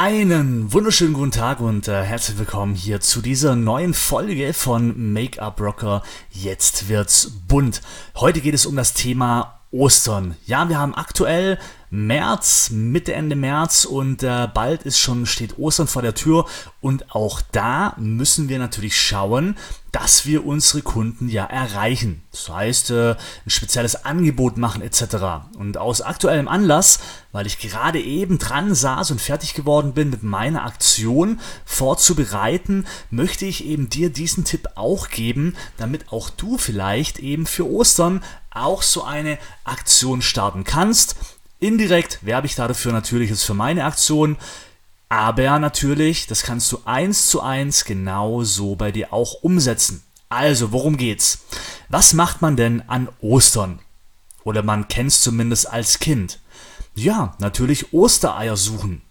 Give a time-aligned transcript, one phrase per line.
[0.00, 5.60] Einen wunderschönen guten Tag und äh, herzlich willkommen hier zu dieser neuen Folge von Make-up
[5.60, 6.04] Rocker.
[6.30, 7.82] Jetzt wird's bunt.
[8.14, 10.36] Heute geht es um das Thema Ostern.
[10.46, 11.58] Ja, wir haben aktuell
[11.90, 16.46] März, Mitte, Ende März und äh, bald ist schon, steht Ostern vor der Tür
[16.80, 19.56] und auch da müssen wir natürlich schauen,
[20.08, 22.22] dass wir unsere Kunden ja erreichen.
[22.30, 25.50] Das heißt, äh, ein spezielles Angebot machen etc.
[25.58, 27.00] Und aus aktuellem Anlass,
[27.30, 33.44] weil ich gerade eben dran saß und fertig geworden bin, mit meiner Aktion vorzubereiten, möchte
[33.44, 38.80] ich eben dir diesen Tipp auch geben, damit auch du vielleicht eben für Ostern auch
[38.80, 41.16] so eine Aktion starten kannst
[41.60, 44.36] Indirekt werbe ich dafür natürlich jetzt für meine Aktion,
[45.08, 50.04] aber natürlich, das kannst du eins zu eins genau so bei dir auch umsetzen.
[50.28, 51.46] Also, worum geht's?
[51.88, 53.78] Was macht man denn an Ostern?
[54.44, 56.40] Oder man kennt es zumindest als Kind.
[56.94, 59.02] Ja, natürlich Ostereier suchen.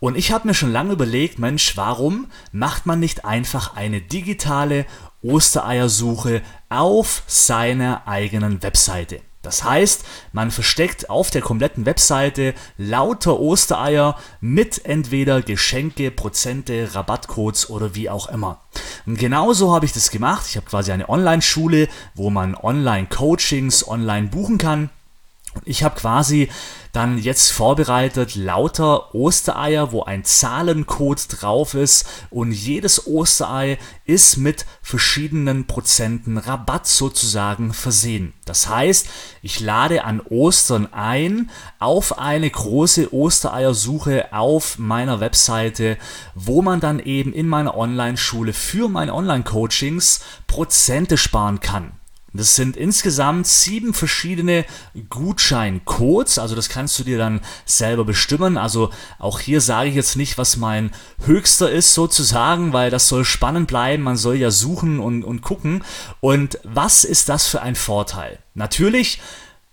[0.00, 4.86] Und ich habe mir schon lange überlegt, Mensch, warum macht man nicht einfach eine digitale
[5.22, 9.20] Ostereiersuche auf seiner eigenen Webseite?
[9.44, 17.70] Das heißt, man versteckt auf der kompletten Webseite lauter Ostereier mit entweder Geschenke, Prozente, Rabattcodes
[17.70, 18.60] oder wie auch immer.
[19.06, 20.46] Und genauso habe ich das gemacht.
[20.48, 24.90] Ich habe quasi eine Online-Schule, wo man Online-Coachings online buchen kann.
[25.64, 26.48] Ich habe quasi
[26.94, 34.64] dann jetzt vorbereitet lauter Ostereier, wo ein Zahlencode drauf ist und jedes Osterei ist mit
[34.80, 38.32] verschiedenen Prozenten Rabatt sozusagen versehen.
[38.44, 39.08] Das heißt,
[39.42, 45.98] ich lade an Ostern ein auf eine große Ostereiersuche auf meiner Webseite,
[46.36, 51.92] wo man dann eben in meiner Online-Schule für meine Online-Coachings Prozente sparen kann.
[52.36, 54.64] Das sind insgesamt sieben verschiedene
[55.08, 56.40] Gutscheincodes.
[56.40, 58.58] Also das kannst du dir dann selber bestimmen.
[58.58, 60.90] Also auch hier sage ich jetzt nicht, was mein
[61.24, 64.02] höchster ist sozusagen, weil das soll spannend bleiben.
[64.02, 65.84] Man soll ja suchen und, und gucken.
[66.20, 68.40] Und was ist das für ein Vorteil?
[68.54, 69.20] Natürlich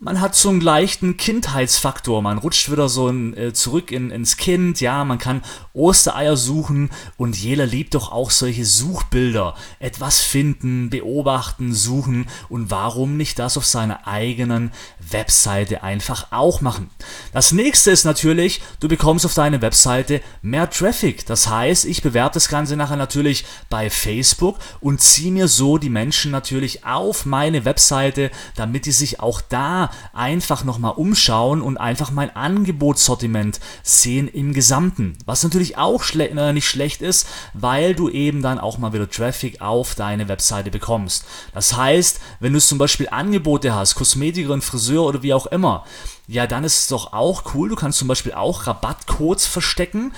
[0.00, 2.22] man hat so einen leichten Kindheitsfaktor.
[2.22, 4.80] Man rutscht wieder so in, äh, zurück in, ins Kind.
[4.80, 5.42] Ja, man kann
[5.74, 9.56] Ostereier suchen und jeder liebt doch auch solche Suchbilder.
[9.80, 14.70] Etwas finden, beobachten, suchen und warum nicht das auf seiner eigenen
[15.00, 16.90] Webseite einfach auch machen.
[17.32, 21.26] Das nächste ist natürlich, du bekommst auf deine Webseite mehr Traffic.
[21.26, 25.90] Das heißt, ich bewerbe das Ganze nachher natürlich bei Facebook und ziehe mir so die
[25.90, 32.10] Menschen natürlich auf meine Webseite, damit die sich auch da einfach nochmal umschauen und einfach
[32.10, 35.18] mein Angebotssortiment sehen im Gesamten.
[35.26, 39.08] Was natürlich auch schle äh, nicht schlecht ist, weil du eben dann auch mal wieder
[39.08, 41.24] Traffic auf deine Webseite bekommst.
[41.52, 45.84] Das heißt, wenn du zum Beispiel Angebote hast, Kosmetikerin, Friseur oder wie auch immer,
[46.28, 47.70] ja, dann ist es doch auch cool.
[47.70, 50.12] Du kannst zum Beispiel auch Rabattcodes verstecken,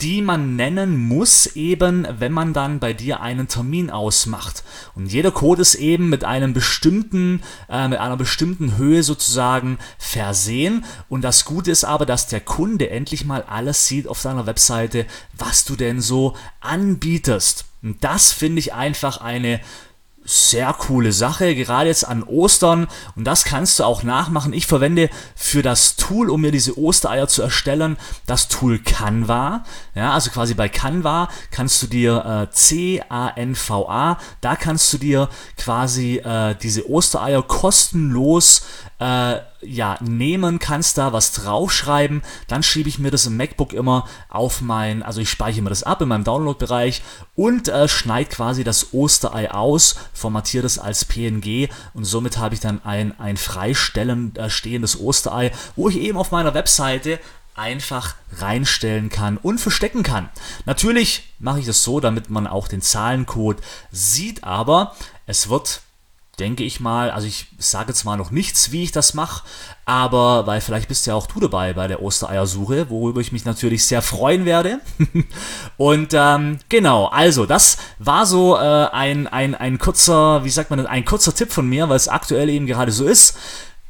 [0.00, 4.62] die man nennen muss, eben wenn man dann bei dir einen Termin ausmacht.
[4.94, 10.84] Und jeder Code ist eben mit einem bestimmten, äh, mit einer bestimmten Höhe sozusagen versehen.
[11.08, 15.06] Und das Gute ist aber, dass der Kunde endlich mal alles sieht auf deiner Webseite,
[15.36, 17.64] was du denn so anbietest.
[17.82, 19.60] Und das finde ich einfach eine
[20.26, 22.88] sehr coole Sache, gerade jetzt an Ostern.
[23.14, 24.52] Und das kannst du auch nachmachen.
[24.52, 29.64] Ich verwende für das Tool, um mir diese Ostereier zu erstellen, das Tool Canva.
[29.94, 36.16] Ja, also quasi bei Canva kannst du dir äh, C-A-N-V-A, da kannst du dir quasi
[36.16, 38.62] äh, diese Ostereier kostenlos
[38.98, 44.06] äh, ja, nehmen, kannst da was draufschreiben, dann schiebe ich mir das im MacBook immer
[44.28, 47.02] auf mein, also ich speichere mir das ab in meinem Download-Bereich
[47.34, 52.60] und äh, schneide quasi das Osterei aus, formatiere das als PNG und somit habe ich
[52.60, 57.18] dann ein, ein freistellen äh, stehendes Osterei, wo ich eben auf meiner Webseite
[57.56, 60.28] einfach reinstellen kann und verstecken kann.
[60.66, 63.58] Natürlich mache ich das so, damit man auch den Zahlencode
[63.90, 64.94] sieht, aber
[65.26, 65.80] es wird
[66.38, 69.44] denke ich mal, also ich sage mal noch nichts, wie ich das mache,
[69.86, 73.86] aber weil vielleicht bist ja auch du dabei bei der Ostereiersuche, worüber ich mich natürlich
[73.86, 74.80] sehr freuen werde.
[75.78, 80.86] und ähm, genau, also das war so äh, ein, ein, ein kurzer, wie sagt man
[80.86, 83.38] ein kurzer Tipp von mir, weil es aktuell eben gerade so ist.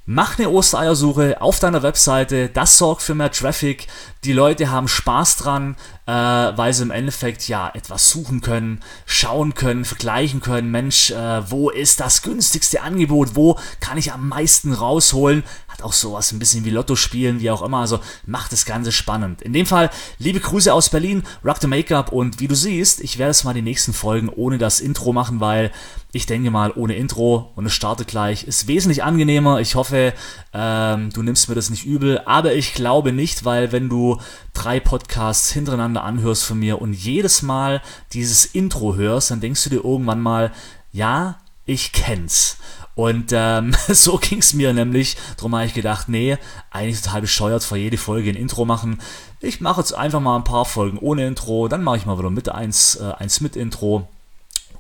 [0.09, 3.89] Mach eine Ostereiersuche auf deiner Webseite, das sorgt für mehr Traffic,
[4.23, 5.75] die Leute haben Spaß dran,
[6.07, 10.71] äh, weil sie im Endeffekt ja etwas suchen können, schauen können, vergleichen können.
[10.71, 13.35] Mensch, äh, wo ist das günstigste Angebot?
[13.35, 15.43] Wo kann ich am meisten rausholen?
[15.69, 17.79] Hat auch sowas ein bisschen wie Lotto spielen, wie auch immer.
[17.79, 19.43] Also macht das Ganze spannend.
[19.43, 23.19] In dem Fall liebe Grüße aus Berlin, Rock the Make-up und wie du siehst, ich
[23.19, 25.73] werde es mal die nächsten Folgen ohne das Intro machen, weil
[26.13, 29.61] ich denke mal, ohne Intro und es startet gleich ist wesentlich angenehmer.
[29.61, 30.15] Ich hoffe,
[30.53, 34.19] ähm, du nimmst mir das nicht übel, aber ich glaube nicht, weil wenn du
[34.55, 37.83] drei Podcasts hintereinander hintereinander anhörst von mir und jedes Mal
[38.13, 40.53] dieses Intro hörst, dann denkst du dir irgendwann mal,
[40.93, 42.59] ja, ich kenn's.
[42.95, 45.17] Und ähm, so ging's mir nämlich.
[45.37, 46.39] Darum habe ich gedacht, nee,
[46.71, 48.99] eigentlich total bescheuert, vor jede Folge ein Intro machen.
[49.41, 52.31] Ich mache jetzt einfach mal ein paar Folgen ohne Intro, dann mache ich mal wieder
[52.31, 54.09] mit eins, äh, eins mit Intro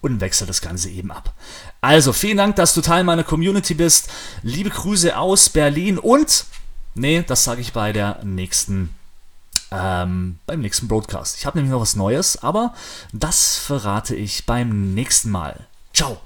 [0.00, 1.34] und wechsle das Ganze eben ab.
[1.80, 4.08] Also, vielen Dank, dass du Teil meiner Community bist.
[4.42, 6.46] Liebe Grüße aus Berlin und,
[6.94, 8.90] nee, das sage ich bei der nächsten,
[9.70, 11.38] ähm, beim nächsten Broadcast.
[11.38, 12.74] Ich habe nämlich noch was Neues, aber
[13.12, 15.66] das verrate ich beim nächsten Mal.
[15.92, 16.25] Ciao!